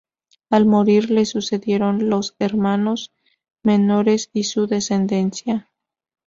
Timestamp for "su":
4.45-4.65